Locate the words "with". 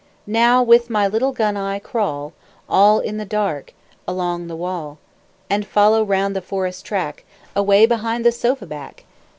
0.63-0.89